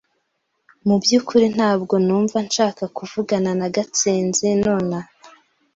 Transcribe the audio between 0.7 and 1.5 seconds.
Mu byukuri